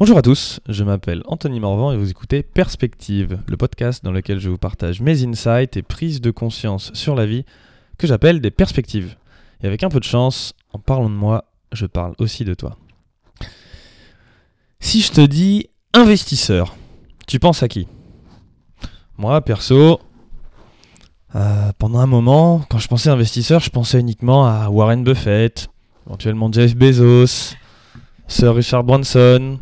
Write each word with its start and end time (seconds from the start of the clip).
Bonjour 0.00 0.16
à 0.16 0.22
tous, 0.22 0.60
je 0.66 0.82
m'appelle 0.82 1.22
Anthony 1.26 1.60
Morvan 1.60 1.92
et 1.92 1.96
vous 1.98 2.08
écoutez 2.08 2.42
Perspective, 2.42 3.38
le 3.46 3.58
podcast 3.58 4.02
dans 4.02 4.12
lequel 4.12 4.38
je 4.38 4.48
vous 4.48 4.56
partage 4.56 5.02
mes 5.02 5.26
insights 5.26 5.76
et 5.76 5.82
prises 5.82 6.22
de 6.22 6.30
conscience 6.30 6.90
sur 6.94 7.14
la 7.14 7.26
vie 7.26 7.44
que 7.98 8.06
j'appelle 8.06 8.40
des 8.40 8.50
perspectives. 8.50 9.16
Et 9.62 9.66
avec 9.66 9.82
un 9.82 9.90
peu 9.90 10.00
de 10.00 10.04
chance, 10.04 10.54
en 10.72 10.78
parlant 10.78 11.10
de 11.10 11.14
moi, 11.14 11.44
je 11.72 11.84
parle 11.84 12.14
aussi 12.18 12.46
de 12.46 12.54
toi. 12.54 12.78
Si 14.80 15.02
je 15.02 15.12
te 15.12 15.20
dis 15.20 15.68
investisseur, 15.92 16.76
tu 17.26 17.38
penses 17.38 17.62
à 17.62 17.68
qui? 17.68 17.86
Moi, 19.18 19.38
perso, 19.42 20.00
euh, 21.34 21.72
pendant 21.76 21.98
un 21.98 22.06
moment, 22.06 22.64
quand 22.70 22.78
je 22.78 22.88
pensais 22.88 23.10
investisseur, 23.10 23.60
je 23.60 23.68
pensais 23.68 24.00
uniquement 24.00 24.46
à 24.46 24.70
Warren 24.70 25.04
Buffett, 25.04 25.68
éventuellement 26.06 26.50
Jeff 26.50 26.74
Bezos, 26.74 27.54
Sir 28.28 28.54
Richard 28.54 28.84
Branson, 28.84 29.58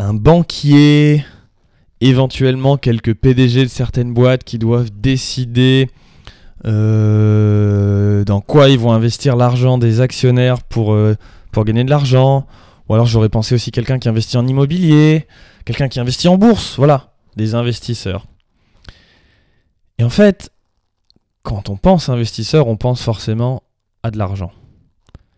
un 0.00 0.14
banquier, 0.14 1.24
éventuellement 2.00 2.78
quelques 2.78 3.14
PDG 3.14 3.64
de 3.64 3.68
certaines 3.68 4.14
boîtes 4.14 4.44
qui 4.44 4.58
doivent 4.58 4.90
décider 4.90 5.90
euh, 6.64 8.24
dans 8.24 8.40
quoi 8.40 8.70
ils 8.70 8.78
vont 8.78 8.92
investir 8.92 9.36
l'argent 9.36 9.76
des 9.76 10.00
actionnaires 10.00 10.62
pour, 10.62 10.94
euh, 10.94 11.16
pour 11.52 11.66
gagner 11.66 11.84
de 11.84 11.90
l'argent. 11.90 12.46
Ou 12.88 12.94
alors 12.94 13.06
j'aurais 13.06 13.28
pensé 13.28 13.54
aussi 13.54 13.72
quelqu'un 13.72 13.98
qui 13.98 14.08
investit 14.08 14.38
en 14.38 14.46
immobilier, 14.46 15.26
quelqu'un 15.66 15.88
qui 15.88 16.00
investit 16.00 16.28
en 16.28 16.38
bourse, 16.38 16.76
voilà, 16.76 17.12
des 17.36 17.54
investisseurs. 17.54 18.24
Et 19.98 20.04
en 20.04 20.10
fait, 20.10 20.50
quand 21.42 21.68
on 21.68 21.76
pense 21.76 22.08
investisseur, 22.08 22.68
on 22.68 22.78
pense 22.78 23.02
forcément 23.02 23.62
à 24.02 24.10
de 24.10 24.16
l'argent. 24.16 24.50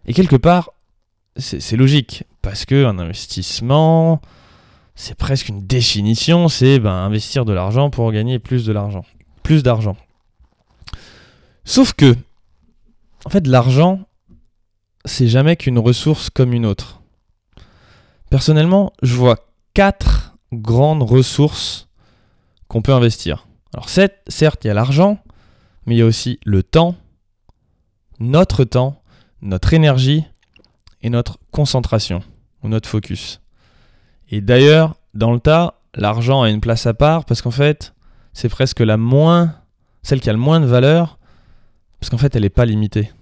Et 0.07 0.15
quelque 0.15 0.37
part, 0.37 0.71
c'est 1.37 1.77
logique, 1.77 2.25
parce 2.43 2.65
qu'un 2.65 2.99
investissement, 2.99 4.21
c'est 4.95 5.15
presque 5.15 5.49
une 5.49 5.67
définition, 5.67 6.49
c'est 6.49 6.79
ben, 6.79 6.93
investir 6.93 7.45
de 7.45 7.53
l'argent 7.53 7.91
pour 7.91 8.13
gagner 8.13 8.39
plus 8.39 8.65
de 8.65 8.73
l'argent, 8.73 9.05
plus 9.43 9.63
d'argent. 9.63 9.97
Sauf 11.65 11.93
que, 11.93 12.15
en 13.25 13.31
fait, 13.31 13.47
l'argent, 13.47 14.01
c'est 15.05 15.29
jamais 15.29 15.57
qu'une 15.57 15.79
ressource 15.79 16.31
comme 16.31 16.53
une 16.53 16.67
autre. 16.67 17.01
Personnellement, 18.31 18.93
je 19.03 19.15
vois 19.15 19.37
quatre 19.75 20.37
grandes 20.53 21.03
ressources 21.03 21.89
qu'on 22.69 22.83
peut 22.83 22.93
investir. 22.93 23.47
Alors 23.75 23.89
certes, 23.89 24.65
il 24.65 24.67
y 24.67 24.71
a 24.71 24.75
l'argent, 24.75 25.19
mais 25.87 25.95
il 25.95 25.99
y 25.99 26.03
a 26.03 26.07
aussi 26.07 26.39
le 26.45 26.63
temps, 26.63 26.95
notre 28.19 28.65
temps, 28.65 29.03
notre 29.41 29.75
énergie 29.75 30.25
et 31.03 31.11
notre 31.11 31.39
concentration 31.51 32.23
ou 32.63 32.69
notre 32.69 32.89
focus. 32.89 33.41
Et 34.33 34.41
d'ailleurs, 34.41 34.97
dans 35.13 35.31
le 35.31 35.41
tas, 35.41 35.75
l'argent 35.95 36.41
a 36.41 36.49
une 36.49 36.63
place 36.63 36.87
à 36.87 36.95
part 36.95 37.27
parce 37.27 37.43
qu'en 37.43 37.51
fait, 37.51 37.95
c'est 38.33 38.49
presque 38.49 38.81
la 38.81 38.97
moins, 38.97 39.55
celle 40.03 40.23
qui 40.23 40.31
a 40.31 40.33
le 40.33 40.39
moins 40.39 40.59
de 40.59 40.65
valeur, 40.65 41.19
parce 42.01 42.09
qu'en 42.09 42.17
fait, 42.17 42.35
elle 42.35 42.43
n'est 42.43 42.49
pas 42.49 42.65
limitée. 42.65 43.13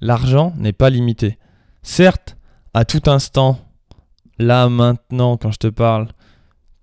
L'argent 0.00 0.52
n'est 0.56 0.72
pas 0.72 0.90
limité. 0.90 1.38
Certes, 1.82 2.36
à 2.74 2.84
tout 2.84 3.08
instant, 3.08 3.60
là 4.40 4.68
maintenant, 4.68 5.36
quand 5.36 5.52
je 5.52 5.58
te 5.58 5.68
parle, 5.68 6.08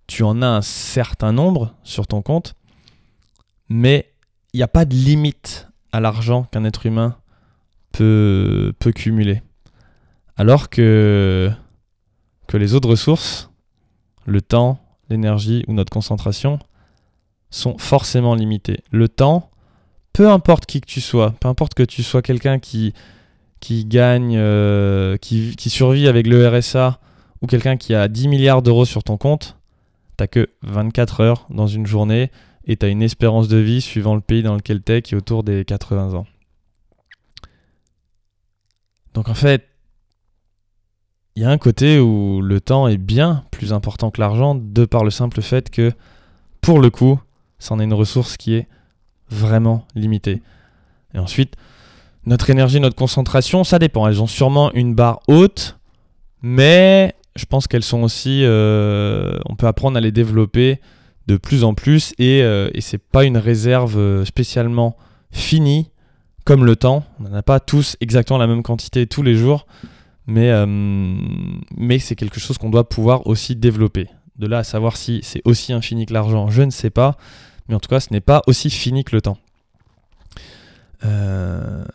tu 0.07 0.23
en 0.23 0.41
as 0.41 0.47
un 0.47 0.61
certain 0.61 1.33
nombre 1.33 1.75
sur 1.83 2.07
ton 2.07 2.21
compte, 2.21 2.55
mais 3.67 4.13
il 4.53 4.57
n'y 4.57 4.63
a 4.63 4.69
pas 4.69 4.85
de 4.85 4.95
limite 4.95 5.67
à 5.91 5.99
l'argent 5.99 6.43
qu'un 6.43 6.63
être 6.63 6.85
humain 6.85 7.17
peut, 7.91 8.73
peut 8.79 8.93
cumuler. 8.93 9.41
Alors 10.37 10.69
que 10.69 11.51
que 12.51 12.57
les 12.57 12.73
autres 12.73 12.89
ressources, 12.89 13.49
le 14.25 14.41
temps, 14.41 14.77
l'énergie 15.09 15.63
ou 15.69 15.73
notre 15.73 15.89
concentration, 15.89 16.59
sont 17.49 17.77
forcément 17.77 18.35
limitées. 18.35 18.81
Le 18.91 19.07
temps, 19.07 19.49
peu 20.11 20.29
importe 20.29 20.65
qui 20.65 20.81
que 20.81 20.85
tu 20.85 20.99
sois, 20.99 21.33
peu 21.39 21.47
importe 21.47 21.75
que 21.75 21.83
tu 21.83 22.03
sois 22.03 22.21
quelqu'un 22.21 22.59
qui, 22.59 22.93
qui 23.61 23.85
gagne, 23.85 24.35
euh, 24.37 25.15
qui, 25.15 25.55
qui, 25.55 25.69
survit 25.69 26.09
avec 26.09 26.27
le 26.27 26.45
RSA, 26.45 26.99
ou 27.41 27.47
quelqu'un 27.47 27.77
qui 27.77 27.95
a 27.95 28.09
10 28.09 28.27
milliards 28.27 28.61
d'euros 28.61 28.83
sur 28.83 29.01
ton 29.01 29.15
compte, 29.15 29.55
t'as 30.17 30.27
que 30.27 30.49
24 30.63 31.21
heures 31.21 31.47
dans 31.49 31.67
une 31.67 31.87
journée 31.87 32.31
et 32.65 32.75
tu 32.75 32.85
as 32.85 32.89
une 32.89 33.01
espérance 33.01 33.47
de 33.47 33.57
vie 33.57 33.79
suivant 33.79 34.13
le 34.13 34.21
pays 34.21 34.43
dans 34.43 34.55
lequel 34.55 34.83
tu 34.83 34.91
es 34.91 35.01
qui 35.01 35.13
est 35.13 35.17
autour 35.17 35.45
des 35.45 35.63
80 35.63 36.15
ans. 36.15 36.27
Donc 39.13 39.29
en 39.29 39.35
fait, 39.35 39.70
il 41.35 41.43
y 41.43 41.45
a 41.45 41.49
un 41.49 41.57
côté 41.57 41.99
où 41.99 42.41
le 42.41 42.59
temps 42.59 42.87
est 42.87 42.97
bien 42.97 43.43
plus 43.51 43.73
important 43.73 44.11
que 44.11 44.19
l'argent, 44.19 44.55
de 44.55 44.85
par 44.85 45.03
le 45.03 45.11
simple 45.11 45.41
fait 45.41 45.69
que, 45.69 45.91
pour 46.59 46.79
le 46.79 46.89
coup, 46.89 47.19
c'en 47.59 47.79
est 47.79 47.83
une 47.83 47.93
ressource 47.93 48.37
qui 48.37 48.55
est 48.55 48.67
vraiment 49.29 49.85
limitée. 49.95 50.41
Et 51.13 51.19
ensuite, 51.19 51.55
notre 52.25 52.49
énergie, 52.49 52.79
notre 52.79 52.95
concentration, 52.95 53.63
ça 53.63 53.79
dépend. 53.79 54.07
Elles 54.07 54.21
ont 54.21 54.27
sûrement 54.27 54.71
une 54.73 54.93
barre 54.93 55.21
haute, 55.27 55.77
mais 56.41 57.15
je 57.35 57.45
pense 57.45 57.67
qu'elles 57.67 57.83
sont 57.83 58.03
aussi. 58.03 58.41
Euh, 58.43 59.39
on 59.47 59.55
peut 59.55 59.67
apprendre 59.67 59.97
à 59.97 60.01
les 60.01 60.11
développer 60.11 60.79
de 61.27 61.37
plus 61.37 61.63
en 61.63 61.73
plus 61.73 62.13
et, 62.17 62.41
euh, 62.43 62.69
et 62.73 62.81
c'est 62.81 62.97
pas 62.97 63.23
une 63.23 63.37
réserve 63.37 63.97
euh, 63.97 64.25
spécialement 64.25 64.97
finie 65.31 65.91
comme 66.45 66.65
le 66.65 66.75
temps. 66.75 67.05
On 67.19 67.29
n'en 67.29 67.35
a 67.35 67.43
pas 67.43 67.59
tous 67.59 67.95
exactement 68.01 68.39
la 68.39 68.47
même 68.47 68.63
quantité 68.63 69.07
tous 69.07 69.23
les 69.23 69.35
jours 69.35 69.65
mais, 70.27 70.49
euh, 70.51 70.65
mais 70.65 71.99
c'est 71.99 72.15
quelque 72.15 72.39
chose 72.39 72.57
qu'on 72.57 72.69
doit 72.69 72.87
pouvoir 72.87 73.27
aussi 73.27 73.55
développer. 73.55 74.07
De 74.37 74.47
là 74.47 74.59
à 74.59 74.63
savoir 74.63 74.97
si 74.97 75.19
c'est 75.23 75.41
aussi 75.45 75.73
infini 75.73 76.05
que 76.05 76.13
l'argent, 76.13 76.49
je 76.49 76.61
ne 76.61 76.71
sais 76.71 76.89
pas, 76.89 77.17
mais 77.67 77.75
en 77.75 77.79
tout 77.79 77.89
cas, 77.89 77.99
ce 77.99 78.11
n'est 78.11 78.21
pas 78.21 78.41
aussi 78.47 78.69
fini 78.69 79.03
que 79.03 79.15
le 79.15 79.21
temps. 79.21 79.37
Euh, 81.03 81.85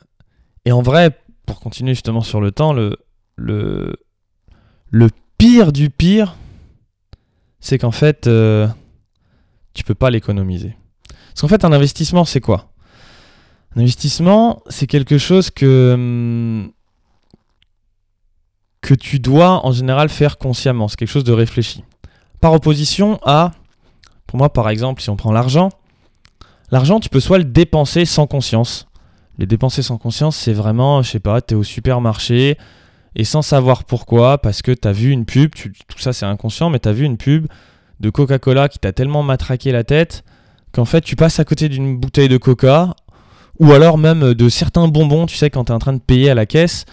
et 0.65 0.72
en 0.72 0.82
vrai, 0.82 1.19
pour 1.47 1.60
continuer 1.60 1.94
justement 1.94 2.22
sur 2.22 2.41
le 2.41 2.50
temps, 2.50 2.72
le, 2.72 2.97
le, 3.36 3.97
le 4.91 5.09
pire 5.38 5.72
du 5.72 5.91
pire, 5.91 6.36
c'est 7.60 7.78
qu'en 7.78 7.91
fait, 7.91 8.26
euh, 8.26 8.69
tu 9.75 9.84
peux 9.84 9.94
pas 9.94 10.10
l'économiser. 10.10 10.76
Parce 11.09 11.42
qu'en 11.42 11.48
fait, 11.48 11.65
un 11.65 11.72
investissement, 11.72 12.25
c'est 12.25 12.41
quoi? 12.41 12.72
Un 13.75 13.81
investissement, 13.81 14.62
c'est 14.69 14.86
quelque 14.86 15.19
chose 15.19 15.50
que 15.50 15.92
hum, 15.94 16.72
que 18.86 18.94
tu 18.94 19.19
dois 19.19 19.66
en 19.66 19.72
général 19.72 20.08
faire 20.08 20.38
consciemment. 20.38 20.86
C'est 20.86 20.97
quelque 20.97 21.10
chose 21.10 21.24
de 21.24 21.32
réfléchi. 21.32 21.82
Par 22.41 22.52
opposition 22.52 23.19
à, 23.24 23.50
pour 24.28 24.38
moi 24.38 24.52
par 24.52 24.69
exemple, 24.69 25.02
si 25.02 25.10
on 25.10 25.16
prend 25.16 25.32
l'argent, 25.32 25.70
l'argent 26.70 27.00
tu 27.00 27.08
peux 27.08 27.19
soit 27.19 27.38
le 27.38 27.44
dépenser 27.44 28.04
sans 28.04 28.28
conscience. 28.28 28.86
Les 29.38 29.47
dépenser 29.47 29.82
sans 29.82 29.98
conscience, 29.98 30.36
c'est 30.36 30.52
vraiment, 30.52 31.02
je 31.02 31.10
sais 31.10 31.19
pas, 31.19 31.42
tu 31.42 31.54
es 31.54 31.56
au 31.56 31.64
supermarché 31.64 32.56
et 33.16 33.24
sans 33.24 33.42
savoir 33.42 33.82
pourquoi, 33.82 34.38
parce 34.38 34.62
que 34.62 34.70
tu 34.70 34.86
as 34.86 34.92
vu 34.92 35.10
une 35.10 35.24
pub, 35.24 35.50
tout 35.53 35.98
ça 35.98 36.12
c'est 36.12 36.24
inconscient, 36.24 36.70
mais 36.70 36.78
tu 36.78 36.88
as 36.88 36.92
vu 36.92 37.04
une 37.04 37.16
pub 37.16 37.48
de 37.98 38.10
Coca-Cola 38.10 38.68
qui 38.68 38.78
t'a 38.78 38.92
tellement 38.92 39.24
matraqué 39.24 39.72
la 39.72 39.82
tête 39.82 40.22
qu'en 40.70 40.84
fait 40.84 41.00
tu 41.00 41.16
passes 41.16 41.41
à 41.41 41.44
côté 41.44 41.68
d'une 41.68 41.98
bouteille 41.98 42.28
de 42.28 42.36
Coca 42.36 42.94
ou 43.58 43.72
alors 43.72 43.98
même 43.98 44.32
de 44.32 44.48
certains 44.48 44.86
bonbons, 44.86 45.26
tu 45.26 45.34
sais, 45.34 45.50
quand 45.50 45.64
tu 45.64 45.72
es 45.72 45.74
en 45.74 45.80
train 45.80 45.94
de 45.94 45.98
payer 45.98 46.30
à 46.30 46.34
la 46.34 46.47
caisse 46.47 46.84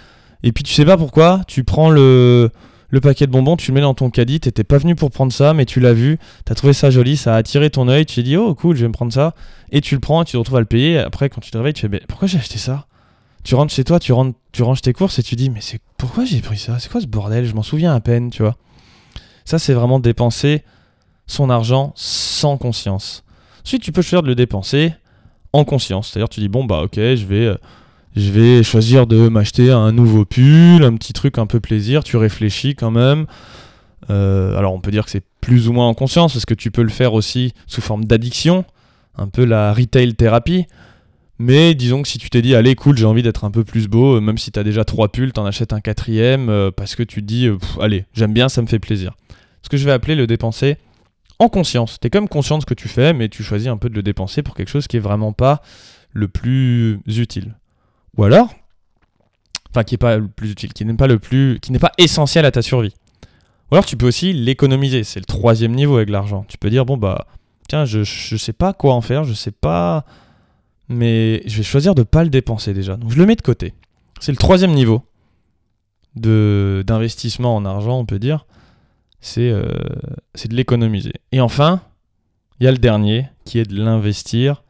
et 0.43 0.51
puis 0.51 0.63
tu 0.63 0.73
sais 0.73 0.85
pas 0.85 0.97
pourquoi, 0.97 1.41
tu 1.47 1.63
prends 1.63 1.89
le, 1.89 2.51
le 2.89 3.01
paquet 3.01 3.25
de 3.25 3.31
bonbons, 3.31 3.57
tu 3.57 3.71
le 3.71 3.75
mets 3.75 3.81
dans 3.81 3.93
ton 3.93 4.09
caddie, 4.09 4.39
t'étais 4.39 4.63
pas 4.63 4.77
venu 4.77 4.93
pour 4.93 5.09
prendre 5.09 5.31
ça, 5.31 5.53
mais 5.53 5.65
tu 5.65 5.79
l'as 5.79 5.93
vu, 5.93 6.19
t'as 6.45 6.53
trouvé 6.53 6.73
ça 6.73 6.91
joli, 6.91 7.17
ça 7.17 7.33
a 7.33 7.37
attiré 7.37 7.69
ton 7.69 7.87
œil, 7.87 8.05
tu 8.05 8.15
t'es 8.15 8.23
dit 8.23 8.37
oh 8.37 8.53
cool, 8.53 8.75
je 8.75 8.81
vais 8.81 8.87
me 8.87 8.93
prendre 8.93 9.11
ça, 9.11 9.33
et 9.71 9.81
tu 9.81 9.95
le 9.95 10.01
prends, 10.01 10.23
tu 10.23 10.33
te 10.33 10.37
retrouves 10.37 10.57
à 10.57 10.59
le 10.59 10.65
payer, 10.67 10.99
après 10.99 11.29
quand 11.29 11.41
tu 11.41 11.49
te 11.49 11.57
réveilles, 11.57 11.73
tu 11.73 11.81
fais 11.81 11.89
mais 11.89 12.01
pourquoi 12.07 12.27
j'ai 12.27 12.37
acheté 12.37 12.59
ça? 12.59 12.85
Tu 13.43 13.55
rentres 13.55 13.73
chez 13.73 13.83
toi, 13.83 13.99
tu 13.99 14.13
ranges 14.13 14.81
tes 14.81 14.93
courses 14.93 15.17
et 15.19 15.23
tu 15.23 15.35
dis 15.35 15.49
mais 15.49 15.59
c'est 15.59 15.79
pourquoi 15.97 16.23
j'ai 16.23 16.39
pris 16.39 16.57
ça? 16.57 16.77
C'est 16.79 16.91
quoi 16.91 17.01
ce 17.01 17.07
bordel? 17.07 17.45
Je 17.45 17.55
m'en 17.55 17.63
souviens 17.63 17.93
à 17.95 17.99
peine, 17.99 18.29
tu 18.29 18.41
vois. 18.43 18.55
Ça 19.45 19.59
c'est 19.59 19.73
vraiment 19.73 19.99
dépenser 19.99 20.63
son 21.25 21.49
argent 21.49 21.93
sans 21.95 22.57
conscience. 22.57 23.23
Ensuite 23.65 23.81
tu 23.81 23.91
peux 23.91 24.01
choisir 24.01 24.23
de 24.23 24.27
le 24.27 24.35
dépenser 24.35 24.93
en 25.51 25.63
conscience, 25.65 26.09
c'est-à-dire 26.09 26.29
tu 26.29 26.41
dis 26.41 26.47
bon 26.49 26.63
bah 26.65 26.81
ok 26.83 26.95
je 26.95 27.25
vais... 27.25 27.45
Euh, 27.45 27.55
je 28.15 28.31
vais 28.31 28.63
choisir 28.63 29.07
de 29.07 29.27
m'acheter 29.27 29.71
un 29.71 29.91
nouveau 29.91 30.25
pull, 30.25 30.83
un 30.83 30.95
petit 30.95 31.13
truc 31.13 31.37
un 31.37 31.47
peu 31.47 31.59
plaisir, 31.59 32.03
tu 32.03 32.17
réfléchis 32.17 32.75
quand 32.75 32.91
même. 32.91 33.25
Euh, 34.09 34.57
alors 34.57 34.73
on 34.73 34.81
peut 34.81 34.91
dire 34.91 35.05
que 35.05 35.11
c'est 35.11 35.23
plus 35.41 35.67
ou 35.67 35.73
moins 35.73 35.87
en 35.87 35.93
conscience, 35.93 36.33
parce 36.33 36.45
que 36.45 36.53
tu 36.53 36.71
peux 36.71 36.83
le 36.83 36.89
faire 36.89 37.13
aussi 37.13 37.53
sous 37.67 37.81
forme 37.81 38.05
d'addiction, 38.05 38.65
un 39.17 39.27
peu 39.27 39.45
la 39.45 39.73
retail 39.73 40.15
thérapie. 40.15 40.65
Mais 41.39 41.73
disons 41.73 42.03
que 42.03 42.07
si 42.07 42.19
tu 42.19 42.29
t'es 42.29 42.41
dit, 42.41 42.53
allez, 42.53 42.75
cool, 42.75 42.95
j'ai 42.95 43.05
envie 43.05 43.23
d'être 43.23 43.43
un 43.43 43.51
peu 43.51 43.63
plus 43.63 43.87
beau, 43.87 44.17
euh, 44.17 44.21
même 44.21 44.37
si 44.37 44.51
tu 44.51 44.59
as 44.59 44.63
déjà 44.63 44.85
trois 44.85 45.11
pulls, 45.11 45.33
t'en 45.33 45.45
achètes 45.45 45.73
un 45.73 45.81
quatrième, 45.81 46.49
euh, 46.49 46.69
parce 46.69 46.95
que 46.95 47.03
tu 47.03 47.21
te 47.21 47.25
dis, 47.25 47.49
allez, 47.81 48.05
j'aime 48.13 48.33
bien, 48.33 48.49
ça 48.49 48.61
me 48.61 48.67
fait 48.67 48.79
plaisir. 48.79 49.13
Ce 49.63 49.69
que 49.69 49.77
je 49.77 49.85
vais 49.85 49.91
appeler 49.91 50.15
le 50.15 50.27
dépenser 50.27 50.77
en 51.39 51.49
conscience. 51.49 51.99
Tu 51.99 52.07
es 52.07 52.09
comme 52.09 52.29
conscient 52.29 52.57
de 52.57 52.61
ce 52.61 52.65
que 52.65 52.73
tu 52.73 52.87
fais, 52.87 53.13
mais 53.13 53.29
tu 53.29 53.43
choisis 53.43 53.67
un 53.67 53.77
peu 53.77 53.89
de 53.89 53.95
le 53.95 54.03
dépenser 54.03 54.43
pour 54.43 54.55
quelque 54.55 54.69
chose 54.69 54.87
qui 54.87 54.97
est 54.97 55.01
vraiment 55.01 55.33
pas 55.33 55.61
le 56.11 56.27
plus 56.27 56.99
utile. 57.07 57.55
Ou 58.17 58.23
alors, 58.23 58.53
enfin 59.71 59.83
qui 59.83 59.95
est 59.95 59.97
pas 59.99 60.17
le 60.17 60.27
plus 60.27 60.51
utile, 60.51 60.73
qui 60.73 60.85
n'est 60.85 60.93
pas 60.93 61.07
le 61.07 61.19
plus, 61.19 61.59
qui 61.59 61.71
n'est 61.71 61.79
pas 61.79 61.91
essentiel 61.97 62.45
à 62.45 62.51
ta 62.51 62.61
survie. 62.61 62.93
Ou 63.71 63.75
alors 63.75 63.85
tu 63.85 63.97
peux 63.97 64.07
aussi 64.07 64.33
l'économiser. 64.33 65.03
C'est 65.03 65.19
le 65.19 65.25
troisième 65.25 65.73
niveau 65.73 65.97
avec 65.97 66.09
l'argent. 66.09 66.45
Tu 66.47 66.57
peux 66.57 66.69
dire, 66.69 66.85
bon, 66.85 66.97
bah, 66.97 67.27
tiens, 67.67 67.85
je, 67.85 68.03
je 68.03 68.37
sais 68.37 68.53
pas 68.53 68.73
quoi 68.73 68.93
en 68.93 69.01
faire, 69.01 69.23
je 69.23 69.33
sais 69.33 69.51
pas. 69.51 70.05
Mais 70.89 71.41
je 71.47 71.57
vais 71.57 71.63
choisir 71.63 71.95
de 71.95 72.03
pas 72.03 72.23
le 72.23 72.29
dépenser 72.29 72.73
déjà. 72.73 72.97
Donc 72.97 73.11
je 73.11 73.17
le 73.17 73.25
mets 73.25 73.35
de 73.35 73.41
côté. 73.41 73.73
C'est 74.19 74.31
le 74.31 74.37
troisième 74.37 74.71
niveau 74.71 75.01
d'investissement 76.15 77.55
en 77.55 77.65
argent, 77.65 77.97
on 77.97 78.05
peut 78.05 78.19
dire. 78.19 78.45
C'est 79.21 79.49
euh, 79.49 79.65
c'est 80.35 80.49
de 80.49 80.55
l'économiser. 80.55 81.13
Et 81.31 81.41
enfin, 81.41 81.81
il 82.59 82.65
y 82.65 82.67
a 82.67 82.71
le 82.71 82.77
dernier 82.77 83.27
qui 83.45 83.57
est 83.57 83.65
de 83.65 83.81
l'investir 83.81 84.63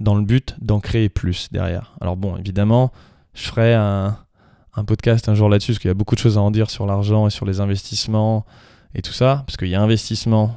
dans 0.00 0.14
le 0.14 0.22
but 0.22 0.56
d'en 0.60 0.80
créer 0.80 1.08
plus 1.08 1.48
derrière. 1.52 1.94
Alors 2.00 2.16
bon, 2.16 2.36
évidemment, 2.36 2.90
je 3.34 3.46
ferai 3.46 3.74
un, 3.74 4.16
podcast 4.86 5.28
un 5.28 5.34
jour 5.34 5.48
là-dessus, 5.48 5.72
parce 5.72 5.78
qu'il 5.78 5.88
y 5.88 5.90
a 5.90 5.94
beaucoup 5.94 6.14
de 6.14 6.20
choses 6.20 6.38
à 6.38 6.40
en 6.40 6.50
dire 6.50 6.70
sur 6.70 6.86
l'argent 6.86 7.26
et 7.26 7.30
sur 7.30 7.44
les 7.44 7.60
investissements 7.60 8.46
et 8.94 9.02
tout 9.02 9.12
ça, 9.12 9.44
parce 9.46 9.56
qu'il 9.58 9.68
y 9.68 9.74
a 9.74 9.80
investissement 9.80 10.56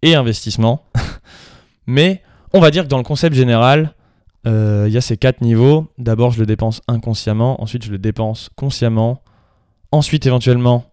et 0.00 0.14
investissement. 0.14 0.86
Mais 1.86 2.22
on 2.54 2.60
va 2.60 2.70
dire 2.70 2.84
que 2.84 2.88
dans 2.88 2.96
le 2.96 3.04
concept 3.04 3.36
général, 3.36 3.94
euh, 4.46 4.86
il 4.88 4.92
y 4.92 4.96
a 4.96 5.02
ces 5.02 5.16
quatre 5.18 5.42
niveaux. 5.42 5.92
D'abord, 5.98 6.32
je 6.32 6.40
le 6.40 6.46
dépense 6.46 6.80
inconsciemment, 6.88 7.62
ensuite, 7.62 7.84
je 7.84 7.90
le 7.90 7.98
dépense 7.98 8.48
consciemment, 8.56 9.22
ensuite, 9.92 10.26
éventuellement, 10.26 10.91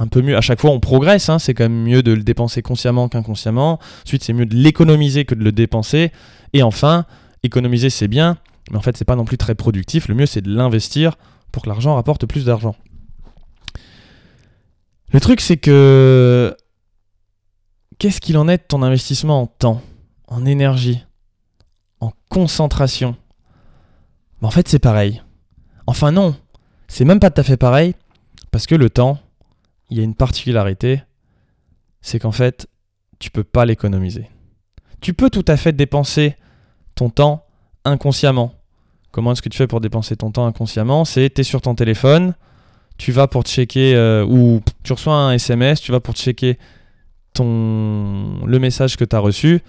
un 0.00 0.06
peu 0.06 0.22
mieux. 0.22 0.36
À 0.36 0.40
chaque 0.40 0.60
fois, 0.60 0.70
on 0.70 0.80
progresse. 0.80 1.28
Hein. 1.28 1.38
c'est 1.38 1.54
quand 1.54 1.64
même 1.64 1.82
mieux 1.82 2.02
de 2.02 2.12
le 2.12 2.22
dépenser 2.22 2.62
consciemment 2.62 3.08
qu'inconsciemment. 3.08 3.78
Ensuite, 4.04 4.24
c'est 4.24 4.32
mieux 4.32 4.46
de 4.46 4.56
l'économiser 4.56 5.24
que 5.24 5.34
de 5.34 5.44
le 5.44 5.52
dépenser. 5.52 6.10
Et 6.54 6.62
enfin, 6.62 7.04
économiser, 7.42 7.90
c'est 7.90 8.08
bien, 8.08 8.38
mais 8.70 8.78
en 8.78 8.80
fait, 8.80 8.96
c'est 8.96 9.04
pas 9.04 9.14
non 9.14 9.26
plus 9.26 9.38
très 9.38 9.54
productif. 9.54 10.08
Le 10.08 10.14
mieux, 10.14 10.26
c'est 10.26 10.40
de 10.40 10.52
l'investir 10.52 11.16
pour 11.52 11.62
que 11.62 11.68
l'argent 11.68 11.94
rapporte 11.94 12.26
plus 12.26 12.46
d'argent. 12.46 12.74
Le 15.12 15.20
truc, 15.20 15.40
c'est 15.40 15.58
que. 15.58 16.56
Qu'est-ce 17.98 18.22
qu'il 18.22 18.38
en 18.38 18.48
est 18.48 18.56
de 18.56 18.62
ton 18.66 18.82
investissement 18.82 19.42
en 19.42 19.46
temps, 19.46 19.82
en 20.26 20.46
énergie, 20.46 21.04
en 22.00 22.12
concentration? 22.30 23.14
En 24.40 24.50
fait, 24.50 24.66
c'est 24.68 24.78
pareil. 24.78 25.22
Enfin, 25.86 26.10
non, 26.10 26.34
c'est 26.88 27.04
même 27.04 27.20
pas 27.20 27.30
tout 27.30 27.42
à 27.42 27.44
fait 27.44 27.58
pareil, 27.58 27.94
parce 28.50 28.66
que 28.66 28.74
le 28.74 28.88
temps, 28.88 29.18
il 29.90 29.98
y 29.98 30.00
a 30.00 30.04
une 30.04 30.14
particularité, 30.14 31.02
c'est 32.00 32.18
qu'en 32.18 32.32
fait, 32.32 32.68
tu 33.18 33.30
peux 33.30 33.44
pas 33.44 33.64
l'économiser. 33.64 34.28
Tu 35.00 35.14
peux 35.14 35.30
tout 35.30 35.44
à 35.48 35.56
fait 35.56 35.72
dépenser 35.72 36.36
ton 36.94 37.10
temps 37.10 37.44
inconsciemment. 37.84 38.54
Comment 39.10 39.32
est-ce 39.32 39.42
que 39.42 39.48
tu 39.48 39.58
fais 39.58 39.66
pour 39.66 39.80
dépenser 39.80 40.16
ton 40.16 40.30
temps 40.30 40.46
inconsciemment? 40.46 41.04
C'est 41.04 41.30
tu 41.30 41.40
es 41.40 41.44
sur 41.44 41.60
ton 41.60 41.74
téléphone, 41.74 42.34
tu 42.96 43.12
vas 43.12 43.26
pour 43.26 43.42
checker, 43.42 43.94
euh, 43.94 44.24
ou 44.24 44.62
tu 44.82 44.92
reçois 44.92 45.14
un 45.14 45.32
SMS, 45.32 45.80
tu 45.80 45.90
vas 45.90 46.00
pour 46.00 46.14
checker 46.14 46.58
ton, 47.32 48.44
le 48.46 48.58
message 48.58 48.96
que 48.96 49.04
tu 49.04 49.16
as 49.16 49.18
reçu, 49.18 49.60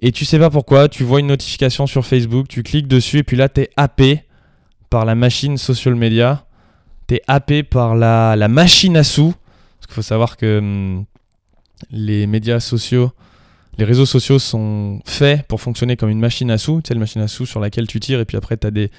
et 0.00 0.12
tu 0.12 0.24
sais 0.24 0.38
pas 0.38 0.50
pourquoi, 0.50 0.88
tu 0.88 1.04
vois 1.04 1.20
une 1.20 1.26
notification 1.26 1.86
sur 1.86 2.06
Facebook, 2.06 2.48
tu 2.48 2.62
cliques 2.62 2.88
dessus, 2.88 3.18
et 3.18 3.22
puis 3.22 3.36
là, 3.36 3.48
tu 3.48 3.62
es 3.62 3.70
happé 3.76 4.24
par 4.88 5.04
la 5.04 5.14
machine 5.14 5.58
social 5.58 5.94
media, 5.94 6.46
tu 7.06 7.16
es 7.16 7.22
happé 7.26 7.62
par 7.62 7.94
la, 7.96 8.34
la 8.36 8.48
machine 8.48 8.96
à 8.96 9.04
sous, 9.04 9.34
qu'il 9.90 9.96
faut 9.96 10.02
savoir 10.02 10.36
que 10.36 10.58
hum, 10.58 11.04
les 11.90 12.26
médias 12.26 12.60
sociaux, 12.60 13.10
les 13.78 13.84
réseaux 13.84 14.06
sociaux 14.06 14.38
sont 14.38 15.00
faits 15.04 15.46
pour 15.46 15.60
fonctionner 15.60 15.96
comme 15.96 16.10
une 16.10 16.20
machine 16.20 16.50
à 16.50 16.58
sous, 16.58 16.80
tu 16.82 16.88
sais, 16.88 16.94
une 16.94 17.00
machine 17.00 17.22
à 17.22 17.28
sous 17.28 17.46
sur 17.46 17.60
laquelle 17.60 17.86
tu 17.86 17.98
tires 18.00 18.20
et 18.20 18.24
puis 18.24 18.36
après 18.36 18.56
tu 18.56 18.66
as 18.66 18.70
des, 18.70 18.90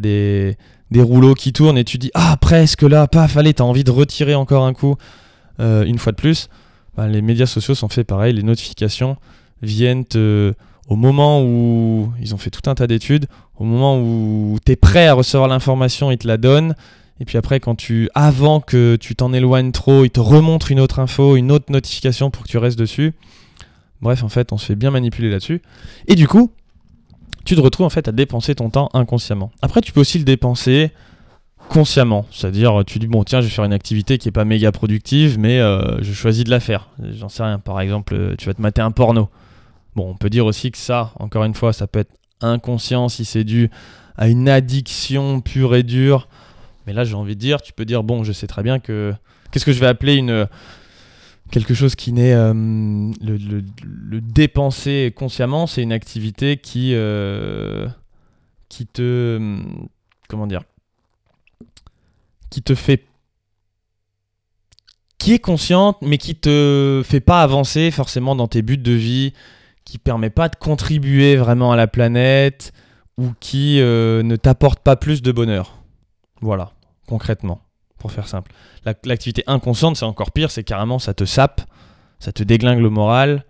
des, 0.00 0.56
des 0.90 1.02
rouleaux 1.02 1.34
qui 1.34 1.52
tournent 1.52 1.78
et 1.78 1.84
tu 1.84 1.98
dis 1.98 2.10
ah 2.14 2.36
presque 2.40 2.82
là, 2.82 3.06
paf, 3.06 3.36
allez, 3.36 3.54
tu 3.54 3.62
as 3.62 3.66
envie 3.66 3.84
de 3.84 3.90
retirer 3.90 4.34
encore 4.34 4.64
un 4.64 4.72
coup 4.72 4.96
euh, 5.60 5.84
une 5.84 5.98
fois 5.98 6.12
de 6.12 6.16
plus. 6.16 6.48
Bah, 6.96 7.06
les 7.06 7.22
médias 7.22 7.46
sociaux 7.46 7.74
sont 7.74 7.88
faits 7.88 8.06
pareil, 8.06 8.32
les 8.32 8.42
notifications 8.42 9.16
viennent 9.62 10.04
au 10.88 10.96
moment 10.96 11.42
où 11.42 12.12
ils 12.20 12.34
ont 12.34 12.38
fait 12.38 12.50
tout 12.50 12.68
un 12.68 12.74
tas 12.74 12.86
d'études, 12.86 13.26
au 13.56 13.64
moment 13.64 14.00
où 14.00 14.58
tu 14.64 14.72
es 14.72 14.76
prêt 14.76 15.06
à 15.06 15.14
recevoir 15.14 15.48
l'information, 15.48 16.10
ils 16.10 16.18
te 16.18 16.26
la 16.26 16.36
donnent. 16.36 16.74
Et 17.20 17.24
puis 17.26 17.36
après, 17.36 17.60
quand 17.60 17.74
tu, 17.74 18.08
avant 18.14 18.60
que 18.60 18.96
tu 18.96 19.14
t'en 19.14 19.32
éloignes 19.32 19.72
trop, 19.72 20.04
ils 20.04 20.10
te 20.10 20.20
remontrent 20.20 20.72
une 20.72 20.80
autre 20.80 20.98
info, 20.98 21.36
une 21.36 21.52
autre 21.52 21.70
notification 21.70 22.30
pour 22.30 22.44
que 22.44 22.48
tu 22.48 22.58
restes 22.58 22.78
dessus. 22.78 23.12
Bref, 24.00 24.22
en 24.24 24.30
fait, 24.30 24.52
on 24.52 24.58
se 24.58 24.66
fait 24.66 24.74
bien 24.74 24.90
manipuler 24.90 25.30
là-dessus. 25.30 25.60
Et 26.08 26.14
du 26.14 26.26
coup, 26.26 26.50
tu 27.44 27.54
te 27.54 27.60
retrouves 27.60 27.86
en 27.86 27.90
fait 27.90 28.08
à 28.08 28.12
dépenser 28.12 28.54
ton 28.54 28.70
temps 28.70 28.88
inconsciemment. 28.94 29.50
Après, 29.60 29.82
tu 29.82 29.92
peux 29.92 30.00
aussi 30.00 30.18
le 30.18 30.24
dépenser 30.24 30.92
consciemment, 31.68 32.26
c'est-à-dire 32.32 32.82
tu 32.84 32.98
dis 32.98 33.06
bon 33.06 33.22
tiens 33.22 33.40
je 33.40 33.46
vais 33.46 33.52
faire 33.52 33.64
une 33.64 33.72
activité 33.72 34.18
qui 34.18 34.26
est 34.26 34.32
pas 34.32 34.44
méga 34.44 34.72
productive 34.72 35.38
mais 35.38 35.60
euh, 35.60 36.02
je 36.02 36.12
choisis 36.12 36.42
de 36.42 36.50
la 36.50 36.58
faire. 36.58 36.88
J'en 37.12 37.28
sais 37.28 37.44
rien. 37.44 37.58
Par 37.58 37.80
exemple, 37.80 38.14
euh, 38.14 38.34
tu 38.36 38.46
vas 38.46 38.54
te 38.54 38.62
mater 38.62 38.80
un 38.80 38.90
porno. 38.90 39.28
Bon, 39.94 40.10
on 40.10 40.14
peut 40.14 40.30
dire 40.30 40.46
aussi 40.46 40.70
que 40.70 40.78
ça, 40.78 41.12
encore 41.18 41.44
une 41.44 41.54
fois, 41.54 41.72
ça 41.72 41.86
peut 41.86 42.00
être 42.00 42.12
inconscient 42.40 43.08
si 43.08 43.24
c'est 43.24 43.44
dû 43.44 43.70
à 44.16 44.28
une 44.28 44.48
addiction 44.48 45.40
pure 45.40 45.74
et 45.74 45.82
dure. 45.82 46.28
Mais 46.90 46.96
là, 46.96 47.04
j'ai 47.04 47.14
envie 47.14 47.36
de 47.36 47.40
dire, 47.40 47.62
tu 47.62 47.72
peux 47.72 47.84
dire 47.84 48.02
bon, 48.02 48.24
je 48.24 48.32
sais 48.32 48.48
très 48.48 48.64
bien 48.64 48.80
que 48.80 49.14
qu'est-ce 49.52 49.64
que 49.64 49.70
je 49.70 49.78
vais 49.78 49.86
appeler 49.86 50.16
une 50.16 50.48
quelque 51.52 51.72
chose 51.72 51.94
qui 51.94 52.12
n'est 52.12 52.32
euh, 52.32 52.52
le, 52.52 54.20
dépenser 54.20 55.14
consciemment, 55.16 55.68
c'est 55.68 55.84
une 55.84 55.92
activité 55.92 56.56
qui 56.56 56.94
euh, 56.94 57.86
qui 58.68 58.88
te 58.88 59.60
comment 60.28 60.48
dire 60.48 60.64
qui 62.50 62.60
te 62.60 62.74
fait 62.74 63.04
qui 65.16 65.34
est 65.34 65.38
consciente 65.38 65.96
mais 66.02 66.18
qui 66.18 66.34
te 66.34 67.02
fait 67.04 67.20
pas 67.20 67.40
avancer 67.44 67.92
forcément 67.92 68.34
dans 68.34 68.48
tes 68.48 68.62
buts 68.62 68.78
de 68.78 68.90
vie, 68.90 69.32
qui 69.84 69.98
permet 69.98 70.30
pas 70.30 70.48
de 70.48 70.56
contribuer 70.56 71.36
vraiment 71.36 71.70
à 71.70 71.76
la 71.76 71.86
planète 71.86 72.72
ou 73.16 73.28
qui 73.38 73.80
euh, 73.80 74.24
ne 74.24 74.34
t'apporte 74.34 74.80
pas 74.80 74.96
plus 74.96 75.22
de 75.22 75.30
bonheur. 75.30 75.76
Voilà, 76.40 76.72
concrètement 77.10 77.60
pour 77.98 78.12
faire 78.12 78.28
simple. 78.28 78.52
L'activité 79.04 79.42
inconsciente, 79.46 79.96
c'est 79.96 80.06
encore 80.06 80.30
pire, 80.30 80.50
c'est 80.50 80.64
carrément 80.64 80.98
ça 80.98 81.12
te 81.12 81.24
sape, 81.24 81.60
ça 82.18 82.32
te 82.32 82.42
déglingue 82.42 82.80
le 82.80 82.88
moral, 82.88 83.44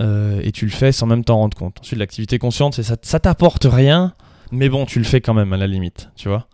euh, 0.00 0.40
et 0.42 0.52
tu 0.52 0.64
le 0.64 0.70
fais 0.70 0.92
sans 0.92 1.06
même 1.06 1.24
t'en 1.24 1.36
rendre 1.36 1.56
compte. 1.56 1.80
Ensuite, 1.80 1.98
l'activité 1.98 2.38
consciente, 2.38 2.74
c'est 2.74 2.84
ça, 2.84 2.96
ça 3.02 3.20
t'apporte 3.20 3.66
rien, 3.70 4.14
mais 4.52 4.68
bon, 4.68 4.86
tu 4.86 4.98
le 4.98 5.04
fais 5.04 5.20
quand 5.20 5.34
même 5.34 5.52
à 5.52 5.56
la 5.56 5.66
limite, 5.66 6.10
tu 6.16 6.28
vois. 6.28 6.46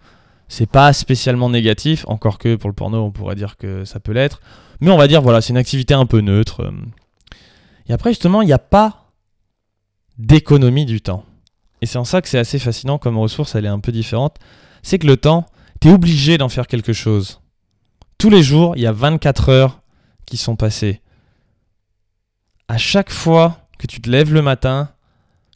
C'est 0.48 0.70
pas 0.70 0.92
spécialement 0.92 1.50
négatif, 1.50 2.04
encore 2.08 2.38
que 2.38 2.56
pour 2.56 2.70
le 2.70 2.74
porno, 2.74 3.04
on 3.04 3.12
pourrait 3.12 3.36
dire 3.36 3.56
que 3.58 3.84
ça 3.84 4.00
peut 4.00 4.12
l'être, 4.12 4.40
mais 4.80 4.90
on 4.90 4.96
va 4.96 5.06
dire, 5.06 5.20
voilà, 5.20 5.40
c'est 5.42 5.50
une 5.50 5.58
activité 5.58 5.94
un 5.94 6.06
peu 6.06 6.20
neutre. 6.20 6.72
Et 7.87 7.92
après, 7.92 8.11
justement, 8.11 8.40
il 8.42 8.46
n'y 8.46 8.52
a 8.52 8.58
pas 8.58 9.12
d'économie 10.16 10.87
du 10.87 11.02
temps. 11.02 11.25
Et 11.82 11.87
c'est 11.87 11.99
en 11.99 12.04
ça 12.04 12.23
que 12.23 12.28
c'est 12.28 12.38
assez 12.38 12.58
fascinant 12.58 12.99
comme 12.99 13.18
ressource, 13.18 13.54
elle 13.54 13.66
est 13.66 13.68
un 13.68 13.80
peu 13.80 13.92
différente. 13.92 14.38
C'est 14.82 14.99
que 14.99 15.06
le 15.06 15.16
temps, 15.16 15.46
tu 15.80 15.88
es 15.88 15.92
obligé 15.92 16.38
d'en 16.38 16.49
faire 16.49 16.66
quelque 16.66 16.92
chose. 16.92 17.40
Tous 18.18 18.30
les 18.30 18.42
jours, 18.42 18.76
il 18.76 18.82
y 18.82 18.87
a 18.87 18.92
24 18.92 19.49
heures 19.49 19.82
qui 20.26 20.37
sont 20.37 20.56
passées. 20.56 21.00
À 22.66 22.78
chaque 22.78 23.11
fois 23.11 23.58
que 23.78 23.87
tu 23.87 24.00
te 24.00 24.11
lèves 24.11 24.35
le 24.35 24.42
matin, 24.42 24.90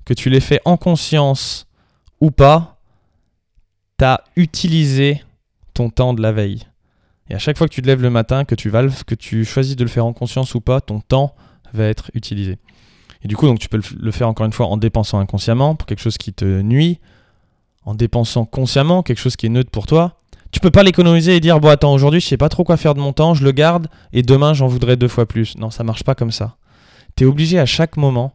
que 0.04 0.14
tu 0.14 0.30
les 0.30 0.40
fais 0.40 0.60
en 0.64 0.76
conscience 0.76 1.66
ou 2.20 2.30
pas, 2.30 2.80
tu 3.98 4.04
as 4.04 4.22
utilisé 4.36 5.22
ton 5.74 5.90
temps 5.90 6.14
de 6.14 6.22
la 6.22 6.32
veille. 6.32 6.62
Et 7.28 7.34
à 7.34 7.38
chaque 7.38 7.58
fois 7.58 7.68
que 7.68 7.74
tu 7.74 7.82
te 7.82 7.86
lèves 7.86 8.02
le 8.02 8.10
matin, 8.10 8.44
que 8.44 8.54
tu, 8.54 8.68
vas 8.68 8.86
que 9.06 9.44
choisis 9.44 9.76
de 9.76 9.84
le 9.84 9.90
faire 9.90 10.06
en 10.06 10.12
conscience 10.12 10.54
ou 10.54 10.60
pas, 10.60 10.80
ton 10.80 11.00
temps 11.00 11.34
va 11.72 11.84
être 11.84 12.10
utilisé. 12.14 12.58
Et 13.22 13.28
du 13.28 13.36
coup, 13.36 13.46
donc, 13.46 13.58
tu 13.58 13.68
peux 13.68 13.80
le 13.98 14.10
faire 14.10 14.28
encore 14.28 14.46
une 14.46 14.52
fois 14.52 14.66
en 14.66 14.76
dépensant 14.76 15.18
inconsciemment 15.18 15.74
pour 15.74 15.86
quelque 15.86 16.00
chose 16.00 16.18
qui 16.18 16.32
te 16.32 16.44
nuit, 16.62 16.98
en 17.84 17.94
dépensant 17.94 18.44
consciemment 18.44 19.02
quelque 19.02 19.18
chose 19.18 19.36
qui 19.36 19.46
est 19.46 19.50
neutre 19.50 19.70
pour 19.70 19.86
toi, 19.86 20.16
tu 20.50 20.60
peux 20.60 20.70
pas 20.70 20.82
l'économiser 20.82 21.36
et 21.36 21.40
dire 21.40 21.60
bon 21.60 21.68
attends 21.68 21.92
aujourd'hui 21.92 22.20
je 22.20 22.26
sais 22.26 22.36
pas 22.36 22.48
trop 22.48 22.62
quoi 22.62 22.76
faire 22.76 22.94
de 22.94 23.00
mon 23.00 23.12
temps, 23.12 23.34
je 23.34 23.42
le 23.42 23.52
garde 23.52 23.88
et 24.12 24.22
demain 24.22 24.54
j'en 24.54 24.66
voudrais 24.66 24.96
deux 24.96 25.08
fois 25.08 25.26
plus. 25.26 25.56
Non, 25.56 25.70
ça 25.70 25.82
marche 25.82 26.04
pas 26.04 26.14
comme 26.14 26.30
ça. 26.30 26.56
Tu 27.16 27.24
es 27.24 27.26
obligé 27.26 27.58
à 27.58 27.66
chaque 27.66 27.96
moment 27.96 28.34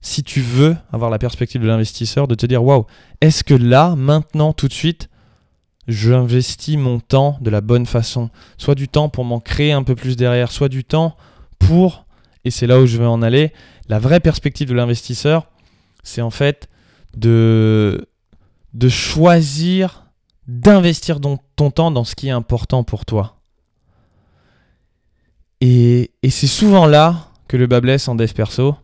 si 0.00 0.22
tu 0.22 0.40
veux 0.40 0.76
avoir 0.92 1.10
la 1.10 1.18
perspective 1.18 1.60
de 1.60 1.66
l'investisseur 1.66 2.28
de 2.28 2.34
te 2.34 2.46
dire 2.46 2.62
waouh, 2.62 2.86
est-ce 3.20 3.44
que 3.44 3.54
là 3.54 3.94
maintenant 3.96 4.52
tout 4.52 4.68
de 4.68 4.72
suite 4.72 5.08
j'investis 5.86 6.76
mon 6.76 7.00
temps 7.00 7.38
de 7.40 7.50
la 7.50 7.62
bonne 7.62 7.86
façon, 7.86 8.28
soit 8.58 8.74
du 8.74 8.88
temps 8.88 9.08
pour 9.08 9.24
m'en 9.24 9.40
créer 9.40 9.72
un 9.72 9.82
peu 9.82 9.94
plus 9.94 10.16
derrière, 10.16 10.52
soit 10.52 10.68
du 10.68 10.84
temps 10.84 11.16
pour 11.58 12.04
et 12.44 12.50
c'est 12.50 12.66
là 12.66 12.80
où 12.80 12.86
je 12.86 12.98
veux 12.98 13.08
en 13.08 13.22
aller, 13.22 13.52
la 13.88 13.98
vraie 13.98 14.20
perspective 14.20 14.68
de 14.68 14.74
l'investisseur, 14.74 15.46
c'est 16.02 16.22
en 16.22 16.30
fait 16.30 16.68
de 17.16 18.08
de 18.74 18.88
choisir 18.88 20.04
d'investir 20.46 21.20
ton 21.20 21.70
temps 21.70 21.90
dans 21.90 22.04
ce 22.04 22.14
qui 22.14 22.28
est 22.28 22.32
important 22.32 22.82
pour 22.84 23.04
toi. 23.04 23.38
Et, 25.60 26.10
c'est 26.28 26.46
souvent 26.46 26.86
là 26.86 27.28
que 27.48 27.56
le 27.56 27.66
bas 27.66 27.80
blesse 27.80 28.08
en 28.08 28.14
dev 28.14 28.32
perso. 28.32 28.76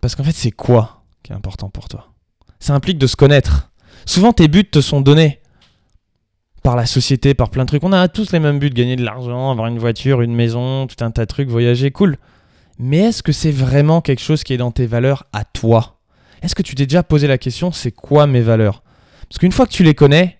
Parce 0.00 0.14
qu'en 0.14 0.24
fait, 0.24 0.32
c'est 0.32 0.50
quoi 0.50 1.02
qui 1.22 1.32
est 1.32 1.34
important 1.34 1.68
pour 1.68 1.88
toi? 1.88 2.12
Ça 2.60 2.74
implique 2.74 2.98
de 2.98 3.06
se 3.06 3.16
connaître. 3.16 3.70
Souvent, 4.06 4.32
tes 4.32 4.48
buts 4.48 4.68
te 4.70 4.80
sont 4.80 5.00
donnés 5.00 5.40
par 6.62 6.76
la 6.76 6.86
société, 6.86 7.34
par 7.34 7.50
plein 7.50 7.64
de 7.64 7.68
trucs. 7.68 7.84
On 7.84 7.92
a 7.92 8.08
tous 8.08 8.32
les 8.32 8.40
mêmes 8.40 8.58
buts, 8.58 8.70
gagner 8.70 8.96
de 8.96 9.04
l'argent, 9.04 9.50
avoir 9.50 9.66
une 9.66 9.78
voiture, 9.78 10.22
une 10.22 10.34
maison, 10.34 10.86
tout 10.86 11.04
un 11.04 11.10
tas 11.10 11.22
de 11.22 11.28
trucs, 11.28 11.48
voyager, 11.48 11.90
cool. 11.90 12.16
Mais 12.78 12.98
est-ce 12.98 13.22
que 13.22 13.32
c'est 13.32 13.50
vraiment 13.50 14.00
quelque 14.00 14.22
chose 14.22 14.44
qui 14.44 14.54
est 14.54 14.58
dans 14.58 14.70
tes 14.70 14.86
valeurs 14.86 15.26
à 15.32 15.44
toi? 15.44 15.97
Est-ce 16.42 16.54
que 16.54 16.62
tu 16.62 16.74
t'es 16.74 16.86
déjà 16.86 17.02
posé 17.02 17.26
la 17.26 17.38
question, 17.38 17.72
c'est 17.72 17.92
quoi 17.92 18.26
mes 18.26 18.40
valeurs? 18.40 18.82
Parce 19.28 19.38
qu'une 19.38 19.52
fois 19.52 19.66
que 19.66 19.72
tu 19.72 19.82
les 19.82 19.94
connais, 19.94 20.38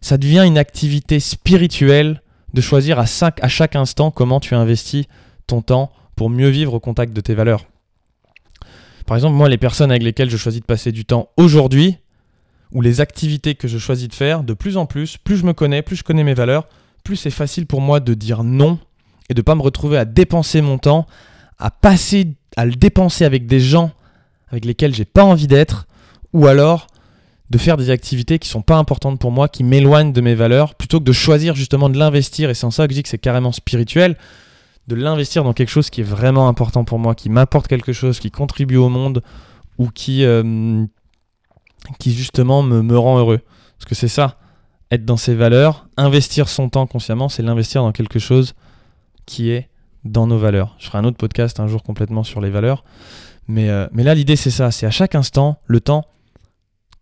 ça 0.00 0.18
devient 0.18 0.44
une 0.46 0.58
activité 0.58 1.20
spirituelle 1.20 2.22
de 2.52 2.60
choisir 2.60 2.98
à, 2.98 3.06
chaque 3.06 3.76
instant 3.76 4.10
comment 4.10 4.40
tu 4.40 4.54
investis 4.54 5.06
ton 5.46 5.62
temps 5.62 5.92
pour 6.16 6.30
mieux 6.30 6.48
vivre 6.48 6.74
au 6.74 6.80
contact 6.80 7.12
de 7.12 7.20
tes 7.20 7.34
valeurs. 7.34 7.66
Par 9.06 9.16
exemple, 9.16 9.34
moi, 9.34 9.48
les 9.48 9.58
personnes 9.58 9.90
avec 9.90 10.02
lesquelles 10.02 10.30
je 10.30 10.36
choisis 10.36 10.60
de 10.60 10.66
passer 10.66 10.92
du 10.92 11.04
temps 11.04 11.28
aujourd'hui, 11.36 11.98
ou 12.72 12.80
les 12.80 13.00
activités 13.00 13.54
que 13.54 13.68
je 13.68 13.78
choisis 13.78 14.08
de 14.08 14.14
faire, 14.14 14.42
de 14.42 14.52
plus 14.54 14.76
en 14.76 14.86
plus, 14.86 15.16
plus 15.16 15.36
je 15.36 15.44
me 15.44 15.52
connais, 15.52 15.82
plus 15.82 15.96
je 15.96 16.04
connais 16.04 16.24
mes 16.24 16.34
valeurs, 16.34 16.68
plus 17.02 17.16
c'est 17.16 17.30
facile 17.30 17.66
pour 17.66 17.80
moi 17.80 18.00
de 18.00 18.14
dire 18.14 18.44
non 18.44 18.78
et 19.28 19.34
de 19.34 19.40
ne 19.40 19.44
pas 19.44 19.54
me 19.54 19.62
retrouver 19.62 19.96
à 19.96 20.04
dépenser 20.04 20.60
mon 20.60 20.78
temps, 20.78 21.06
à 21.58 21.70
passer, 21.70 22.34
à 22.56 22.64
le 22.64 22.74
dépenser 22.74 23.24
avec 23.24 23.46
des 23.46 23.60
gens 23.60 23.92
avec 24.54 24.64
lesquels 24.64 24.94
j'ai 24.94 25.04
pas 25.04 25.24
envie 25.24 25.46
d'être, 25.48 25.86
ou 26.32 26.46
alors 26.46 26.86
de 27.50 27.58
faire 27.58 27.76
des 27.76 27.90
activités 27.90 28.38
qui 28.38 28.48
sont 28.48 28.62
pas 28.62 28.76
importantes 28.76 29.18
pour 29.18 29.30
moi, 29.30 29.48
qui 29.48 29.64
m'éloignent 29.64 30.12
de 30.12 30.20
mes 30.20 30.34
valeurs, 30.34 30.74
plutôt 30.74 30.98
que 30.98 31.04
de 31.04 31.12
choisir 31.12 31.54
justement 31.54 31.88
de 31.88 31.98
l'investir, 31.98 32.50
et 32.50 32.54
c'est 32.54 32.64
en 32.64 32.70
ça 32.70 32.86
que 32.86 32.92
je 32.92 32.98
dis 32.98 33.02
que 33.02 33.08
c'est 33.08 33.18
carrément 33.18 33.52
spirituel, 33.52 34.16
de 34.86 34.94
l'investir 34.94 35.44
dans 35.44 35.52
quelque 35.52 35.68
chose 35.68 35.90
qui 35.90 36.00
est 36.00 36.04
vraiment 36.04 36.48
important 36.48 36.84
pour 36.84 36.98
moi, 36.98 37.14
qui 37.14 37.30
m'apporte 37.30 37.68
quelque 37.68 37.92
chose, 37.92 38.18
qui 38.20 38.30
contribue 38.30 38.76
au 38.76 38.88
monde 38.88 39.22
ou 39.78 39.88
qui, 39.88 40.24
euh, 40.24 40.84
qui 41.98 42.12
justement 42.12 42.62
me, 42.62 42.80
me 42.82 42.96
rend 42.96 43.18
heureux. 43.18 43.40
Parce 43.78 43.88
que 43.88 43.94
c'est 43.94 44.08
ça, 44.08 44.36
être 44.90 45.04
dans 45.04 45.16
ses 45.16 45.34
valeurs, 45.34 45.86
investir 45.96 46.48
son 46.48 46.68
temps 46.68 46.86
consciemment, 46.86 47.28
c'est 47.28 47.42
l'investir 47.42 47.82
dans 47.82 47.92
quelque 47.92 48.18
chose 48.18 48.54
qui 49.26 49.50
est 49.50 49.68
dans 50.04 50.26
nos 50.26 50.38
valeurs. 50.38 50.76
Je 50.78 50.86
ferai 50.86 50.98
un 50.98 51.04
autre 51.04 51.16
podcast 51.16 51.60
un 51.60 51.66
jour 51.66 51.82
complètement 51.82 52.24
sur 52.24 52.40
les 52.40 52.50
valeurs. 52.50 52.84
Mais, 53.48 53.68
euh, 53.68 53.86
mais 53.92 54.02
là, 54.02 54.14
l'idée, 54.14 54.36
c'est 54.36 54.50
ça. 54.50 54.70
C'est 54.70 54.86
à 54.86 54.90
chaque 54.90 55.14
instant, 55.14 55.58
le 55.66 55.80
temps, 55.80 56.06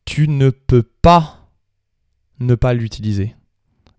tu 0.05 0.29
ne 0.29 0.51
peux 0.51 0.83
pas 0.83 1.49
ne 2.41 2.55
pas 2.55 2.75
l'utiliser. 2.75 3.35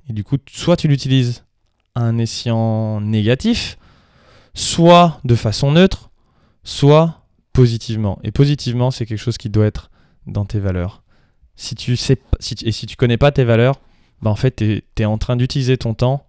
Et 0.10 0.14
du 0.14 0.24
coup, 0.24 0.38
soit 0.50 0.76
tu 0.76 0.88
l'utilises 0.88 1.46
un 1.96 2.18
escient 2.18 3.00
négatif, 3.02 3.78
soit 4.54 5.20
de 5.24 5.36
façon 5.36 5.72
neutre, 5.72 6.10
soit 6.64 7.22
positivement. 7.54 8.20
Et 8.24 8.32
positivement, 8.32 8.92
c'est 8.92 9.06
quelque 9.06 9.20
chose 9.20 9.38
qui 9.38 9.50
doit 9.50 9.66
être 9.66 9.92
dans 10.28 10.46
tes 10.46 10.60
valeurs. 10.60 11.04
Si 11.56 11.76
tu 11.76 11.96
sais 11.96 12.20
si 12.40 12.56
et 12.64 12.72
si 12.72 12.86
tu 12.86 12.96
connais 12.96 13.18
pas 13.18 13.32
tes 13.32 13.44
valeurs, 13.44 13.80
bah 14.22 14.32
en 14.32 14.36
fait, 14.36 14.56
tu 14.56 14.84
es, 14.98 15.06
en 15.06 15.18
train 15.18 15.36
d'utiliser 15.36 15.78
ton 15.78 15.94
temps 15.94 16.26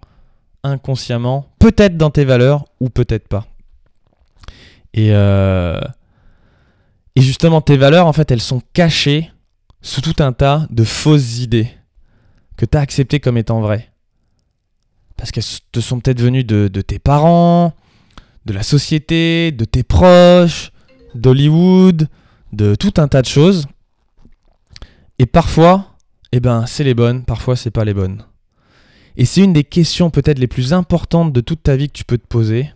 inconsciemment, 0.63 1.49
peut-être 1.59 1.97
dans 1.97 2.11
tes 2.11 2.25
valeurs 2.25 2.67
ou 2.81 2.91
peut-être 2.91 3.29
pas. 3.29 3.47
Et, 4.93 5.13
euh, 5.13 5.81
et 7.17 7.21
justement, 7.21 7.61
tes 7.61 7.77
valeurs, 7.77 8.07
en 8.07 8.13
fait, 8.13 8.31
elles 8.31 8.41
sont 8.41 8.63
cachées 8.73 9.31
sous 9.83 10.01
tout 10.01 10.23
un 10.23 10.33
tas 10.33 10.67
de 10.71 10.85
fausses 10.85 11.39
idées 11.39 11.69
que 12.57 12.65
tu 12.65 12.77
as 12.77 12.81
acceptées 12.81 13.21
comme 13.21 13.37
étant 13.37 13.61
vraies 13.61 13.95
parce 15.17 15.31
qu'elles 15.31 15.45
te 15.73 15.81
sont 15.81 16.01
peut-être 16.01 16.21
venues 16.21 16.45
de, 16.45 16.69
tes 16.81 16.99
parents, 16.99 17.75
de 18.47 18.53
la 18.53 18.63
société, 18.63 19.53
de 19.53 19.65
tes 19.65 19.83
proches, 19.83 20.73
d'Hollywood, 21.15 22.09
de 22.53 22.75
tout 22.75 22.95
un 22.99 23.09
tas 23.09 23.23
de 23.23 23.27
choses. 23.27 23.67
Et 25.19 25.27
parfois, 25.27 25.97
eh 26.33 26.41
ben, 26.41 26.67
c'est 26.67 26.85
les 26.85 26.95
bonnes, 26.95 27.25
parfois 27.25 27.57
c'est 27.57 27.71
pas 27.71 27.85
les 27.85 27.95
bonnes. 27.95 28.25
Et 29.17 29.25
c'est 29.25 29.43
une 29.43 29.53
des 29.53 29.65
questions 29.65 30.11
peut-être 30.11 30.41
les 30.41 30.49
plus 30.49 30.73
importantes 30.73 31.33
de 31.33 31.41
toute 31.41 31.63
ta 31.63 31.77
vie 31.77 31.87
que 31.87 31.93
tu 31.93 32.05
peux 32.05 32.19
te 32.19 32.27
poser. 32.27 32.73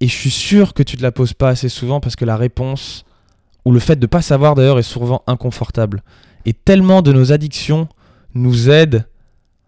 Et 0.00 0.08
je 0.08 0.14
suis 0.14 0.30
sûr 0.30 0.74
que 0.74 0.82
tu 0.82 0.96
ne 0.96 0.98
te 0.98 1.02
la 1.02 1.12
poses 1.12 1.32
pas 1.32 1.48
assez 1.48 1.68
souvent 1.68 2.00
parce 2.00 2.16
que 2.16 2.24
la 2.24 2.36
réponse, 2.36 3.04
ou 3.64 3.72
le 3.72 3.80
fait 3.80 3.96
de 3.96 4.02
ne 4.02 4.06
pas 4.06 4.22
savoir 4.22 4.54
d'ailleurs, 4.54 4.78
est 4.78 4.82
souvent 4.82 5.22
inconfortable. 5.26 6.02
Et 6.46 6.52
tellement 6.52 7.02
de 7.02 7.12
nos 7.12 7.32
addictions 7.32 7.88
nous 8.34 8.70
aident 8.70 9.06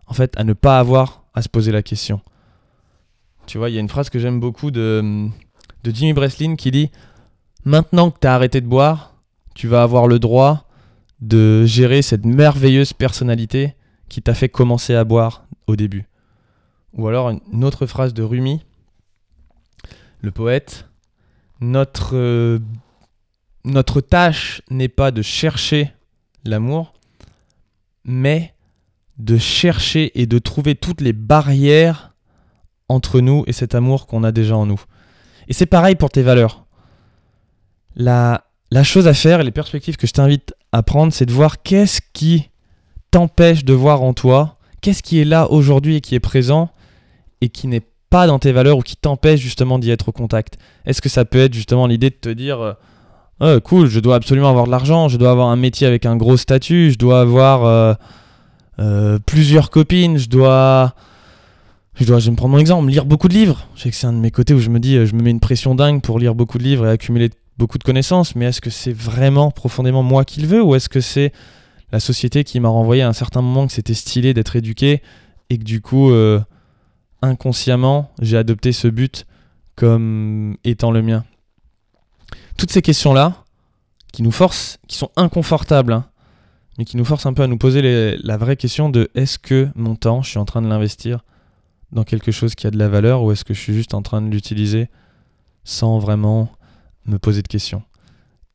en 0.07 0.15
fait 0.15 0.33
à 0.37 0.45
ne 0.45 0.53
pas 0.53 0.79
avoir 0.79 1.25
à 1.35 1.43
se 1.43 1.49
poser 1.49 1.73
la 1.73 1.83
question. 1.83 2.21
Tu 3.47 3.59
vois, 3.59 3.71
il 3.71 3.75
y 3.75 3.79
a 3.79 3.81
une 3.81 3.89
phrase 3.89 4.11
que 4.11 4.19
j'aime 4.19 4.39
beaucoup 4.39 4.71
de, 4.71 5.29
de 5.83 5.91
Jimmy 5.91 6.13
Breslin 6.13 6.57
qui 6.57 6.71
dit 6.71 6.91
Maintenant 7.65 8.11
que 8.11 8.19
tu 8.21 8.27
as 8.27 8.35
arrêté 8.35 8.61
de 8.61 8.67
boire, 8.67 9.15
tu 9.55 9.67
vas 9.67 9.83
avoir 9.83 10.07
le 10.07 10.19
droit 10.19 10.69
de 11.21 11.65
gérer 11.67 12.03
cette 12.03 12.25
merveilleuse 12.25 12.93
personnalité 12.93 13.75
qui 14.09 14.23
t'a 14.23 14.35
fait 14.35 14.49
commencer 14.49 14.95
à 14.95 15.05
boire 15.05 15.45
au 15.67 15.77
début. 15.77 16.07
Ou 16.95 17.07
alors 17.07 17.31
une 17.31 17.65
autre 17.65 17.87
phrase 17.87 18.15
de 18.15 18.23
Rumi, 18.23 18.63
le 20.23 20.31
poète 20.31 20.87
Notre, 21.61 22.17
euh, 22.17 22.59
notre 23.65 24.01
tâche 24.01 24.63
n'est 24.71 24.89
pas 24.89 25.11
de 25.11 25.23
chercher 25.23 25.93
l'amour, 26.45 26.95
mais 28.05 28.55
de 29.19 29.37
chercher 29.37 30.19
et 30.21 30.27
de 30.27 30.39
trouver 30.39 30.75
toutes 30.75 31.01
les 31.01 31.13
barrières 31.13 32.15
entre 32.89 33.21
nous 33.21 33.45
et 33.47 33.53
cet 33.53 33.75
amour 33.75 34.07
qu'on 34.07 34.25
a 34.25 34.33
déjà 34.33 34.57
en 34.57 34.67
nous. 34.67 34.81
Et 35.49 35.53
c'est 35.53 35.67
pareil 35.67 35.95
pour 35.95 36.11
tes 36.11 36.23
valeurs. 36.23 36.65
La, 37.95 38.47
la 38.71 38.83
chose 38.83 39.07
à 39.07 39.15
faire 39.15 39.41
et 39.41 39.45
les 39.45 39.51
perspectives 39.51 39.97
que 39.97 40.07
je 40.07 40.13
t'invite 40.13 40.55
à 40.73 40.83
prendre, 40.83 41.13
c'est 41.13 41.27
de 41.27 41.33
voir 41.33 41.63
qu'est-ce 41.63 42.01
qui 42.13 42.51
t'empêche 43.11 43.65
de 43.65 43.73
voir 43.73 44.03
en 44.03 44.15
toi, 44.15 44.59
qu'est-ce 44.81 45.03
qui 45.03 45.21
est 45.21 45.25
là 45.25 45.51
aujourd'hui 45.51 45.97
et 45.97 46.01
qui 46.01 46.15
est 46.15 46.21
présent 46.21 46.71
et 47.41 47.49
qui 47.49 47.67
n'est 47.67 47.85
pas 48.11 48.27
dans 48.27 48.39
tes 48.39 48.53
valeurs 48.53 48.79
ou 48.79 48.83
qui 48.83 48.97
t'empêche 48.97 49.41
justement 49.41 49.79
d'y 49.79 49.91
être 49.91 50.09
au 50.09 50.13
contact. 50.13 50.59
Est-ce 50.85 51.01
que 51.01 51.09
ça 51.09 51.25
peut 51.25 51.39
être 51.39 51.55
justement 51.55 51.87
l'idée 51.87 52.11
de 52.11 52.17
te 52.17 52.29
dire 52.29 52.61
euh, 52.61 52.75
oh, 53.41 53.61
cool, 53.61 53.89
je 53.89 54.01
dois 54.01 54.17
absolument 54.17 54.51
avoir 54.51 54.67
de 54.67 54.71
l'argent, 54.71 55.09
je 55.09 55.17
dois 55.17 55.31
avoir 55.31 55.49
un 55.49 55.57
métier 55.57 55.87
avec 55.87 56.05
un 56.05 56.17
gros 56.17 56.37
statut, 56.37 56.91
je 56.91 56.99
dois 56.99 57.21
avoir 57.21 57.65
euh, 57.65 57.95
euh, 58.81 59.19
plusieurs 59.25 59.71
copines, 59.71 60.19
je 60.19 60.29
dois. 60.29 60.95
Je 61.95 62.07
dois, 62.07 62.19
je 62.19 62.27
vais 62.27 62.31
me 62.31 62.37
prendre 62.37 62.53
mon 62.53 62.59
exemple, 62.59 62.89
lire 62.89 63.05
beaucoup 63.05 63.29
de 63.29 63.35
livres. 63.35 63.67
Je 63.75 63.83
sais 63.83 63.91
que 63.91 63.97
c'est 63.97 64.07
un 64.07 64.15
de 64.15 64.19
mes 64.19 64.31
côtés 64.31 64.55
où 64.55 64.59
je 64.59 64.71
me 64.71 64.79
dis, 64.79 64.95
je 65.05 65.15
me 65.15 65.23
mets 65.23 65.31
une 65.31 65.41
pression 65.41 65.75
dingue 65.75 66.01
pour 66.01 66.19
lire 66.19 66.35
beaucoup 66.35 66.57
de 66.57 66.63
livres 66.63 66.87
et 66.87 66.91
accumuler 66.91 67.29
beaucoup 67.59 67.77
de 67.77 67.85
connaissances, 67.85 68.35
mais 68.37 68.47
est-ce 68.47 68.63
que 68.63 68.71
c'est 68.71 68.93
vraiment 68.93 69.51
profondément 69.51 70.03
moi 70.03 70.25
qui 70.25 70.41
le 70.41 70.47
veux 70.47 70.63
ou 70.63 70.75
est-ce 70.75 70.89
que 70.89 71.03
c'est 71.03 71.31
la 71.93 72.01
société 72.01 72.43
qui 72.43 72.59
m'a 72.59 72.71
renvoyé 72.71 73.03
à 73.03 73.09
un 73.09 73.13
certain 73.13 73.43
moment 73.43 73.67
que 73.67 73.73
c'était 73.75 73.93
stylé 73.93 74.33
d'être 74.33 74.57
éduqué 74.57 75.03
et 75.51 75.59
que 75.59 75.65
du 75.65 75.83
coup, 75.83 76.11
inconsciemment, 77.23 78.11
j'ai 78.21 78.37
adopté 78.37 78.73
ce 78.73 78.89
but 78.89 79.27
comme 79.77 80.57
étant 80.65 80.91
le 80.91 81.03
mien 81.03 81.25
Toutes 82.59 82.71
ces 82.71 82.83
questions-là, 82.83 83.45
qui 84.13 84.23
nous 84.23 84.33
forcent, 84.33 84.79
qui 84.89 84.97
sont 84.97 85.11
inconfortables, 85.17 85.93
hein, 85.93 86.07
mais 86.79 86.85
qui 86.85 86.97
nous 86.97 87.05
force 87.05 87.27
un 87.27 87.33
peu 87.33 87.43
à 87.43 87.47
nous 87.47 87.59
poser 87.59 88.17
la 88.23 88.37
vraie 88.37 88.57
question 88.57 88.89
de 88.89 89.11
est-ce 89.15 89.39
que 89.39 89.69
mon 89.75 89.97
temps, 89.97 90.23
je 90.23 90.31
suis 90.31 90.39
en 90.39 90.45
train 90.45 90.63
de 90.63 90.69
l'investir 90.69 91.25
dans 91.93 92.05
quelque 92.05 92.33
chose 92.33 92.55
qui 92.55 92.67
a 92.67 92.71
de 92.71 92.79
la 92.79 92.89
valeur 92.89 93.23
ou 93.23 93.33
est-ce 93.33 93.45
que 93.45 93.55
je 93.55 93.61
suis 93.61 93.75
juste 93.75 93.95
en 93.95 94.03
train 94.03 94.23
de 94.23 94.31
l'utiliser 94.31 94.89
sans 95.65 95.99
vraiment 95.99 96.51
me 97.07 97.19
poser 97.19 97.43
de 97.43 97.49
questions. 97.49 97.83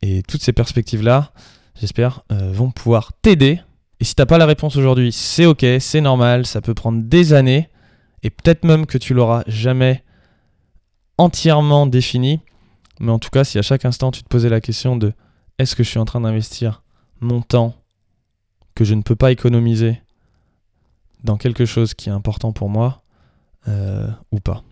Et 0.02 0.24
toutes 0.24 0.42
ces 0.42 0.54
perspectives-là, 0.54 1.32
j'espère, 1.80 2.22
euh, 2.32 2.52
vont 2.52 2.72
pouvoir 2.72 3.12
t'aider. 3.22 3.60
Et 4.00 4.04
si 4.04 4.16
t'as 4.16 4.26
pas 4.26 4.38
la 4.38 4.46
réponse 4.46 4.76
aujourd'hui, 4.76 5.12
c'est 5.12 5.46
ok, 5.46 5.66
c'est 5.80 6.02
normal, 6.02 6.46
ça 6.46 6.62
peut 6.62 6.74
prendre 6.74 7.02
des 7.04 7.34
années, 7.34 7.70
et 8.26 8.32
peut-être 8.32 8.66
même 8.66 8.88
que 8.88 8.98
tu 8.98 9.14
l'auras 9.14 9.44
jamais 9.46 10.04
entièrement 11.20 11.86
défini. 11.86 12.40
Mais 13.00 13.12
en 13.12 13.20
tout 13.20 13.30
cas, 13.30 13.44
si 13.44 13.60
à 13.60 13.62
chaque 13.62 13.86
instant 13.86 14.10
tu 14.10 14.24
te 14.24 14.28
posais 14.28 14.50
la 14.50 14.62
question 14.62 14.98
de 14.98 15.14
est-ce 15.60 15.76
que 15.76 15.84
je 15.84 15.90
suis 15.90 16.00
en 16.00 16.06
train 16.06 16.22
d'investir 16.22 16.82
mon 17.22 17.42
temps 17.42 17.76
que 18.74 18.84
je 18.84 18.96
ne 18.96 19.04
peux 19.04 19.16
pas 19.16 19.32
économiser 19.32 20.02
dans 21.24 21.38
quelque 21.38 21.66
chose 21.66 21.94
qui 21.94 22.10
est 22.10 22.12
important 22.12 22.52
pour 22.52 22.68
moi 22.68 23.04
euh, 23.68 24.08
ou 24.32 24.40
pas? 24.40 24.64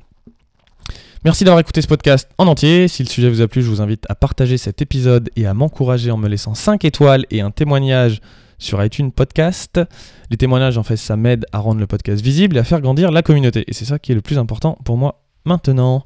Merci 1.23 1.43
d'avoir 1.43 1.59
écouté 1.59 1.83
ce 1.83 1.87
podcast 1.87 2.27
en 2.39 2.47
entier. 2.47 2.87
Si 2.87 3.03
le 3.03 3.07
sujet 3.07 3.29
vous 3.29 3.41
a 3.41 3.47
plu, 3.47 3.61
je 3.61 3.69
vous 3.69 3.81
invite 3.81 4.05
à 4.09 4.15
partager 4.15 4.57
cet 4.57 4.81
épisode 4.81 5.29
et 5.35 5.45
à 5.45 5.53
m'encourager 5.53 6.09
en 6.09 6.17
me 6.17 6.27
laissant 6.27 6.55
5 6.55 6.83
étoiles 6.85 7.27
et 7.29 7.41
un 7.41 7.51
témoignage 7.51 8.19
sur 8.63 8.83
iTunes 8.83 9.11
Podcast. 9.11 9.79
Les 10.29 10.37
témoignages, 10.37 10.77
en 10.77 10.83
fait, 10.83 10.97
ça 10.97 11.15
m'aide 11.15 11.45
à 11.51 11.59
rendre 11.59 11.79
le 11.79 11.87
podcast 11.87 12.21
visible 12.23 12.57
et 12.57 12.59
à 12.59 12.63
faire 12.63 12.81
grandir 12.81 13.11
la 13.11 13.21
communauté. 13.21 13.63
Et 13.67 13.73
c'est 13.73 13.85
ça 13.85 13.99
qui 13.99 14.11
est 14.11 14.15
le 14.15 14.21
plus 14.21 14.37
important 14.37 14.77
pour 14.85 14.97
moi 14.97 15.21
maintenant. 15.45 16.05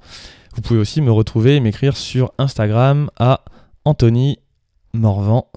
Vous 0.56 0.62
pouvez 0.62 0.80
aussi 0.80 1.02
me 1.02 1.12
retrouver 1.12 1.56
et 1.56 1.60
m'écrire 1.60 1.96
sur 1.96 2.32
Instagram 2.38 3.10
à 3.18 3.42
Anthony 3.86 4.40
Morvan. 4.94 5.48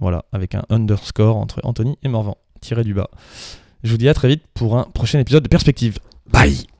Voilà, 0.00 0.24
avec 0.32 0.54
un 0.54 0.64
underscore 0.68 1.36
entre 1.36 1.60
Anthony 1.64 1.96
et 2.02 2.08
Morvan, 2.08 2.36
tiré 2.60 2.84
du 2.84 2.92
bas. 2.92 3.08
Je 3.82 3.90
vous 3.90 3.98
dis 3.98 4.08
à 4.08 4.14
très 4.14 4.28
vite 4.28 4.44
pour 4.54 4.76
un 4.76 4.84
prochain 4.84 5.18
épisode 5.18 5.42
de 5.42 5.48
Perspective. 5.48 5.98
Bye 6.30 6.71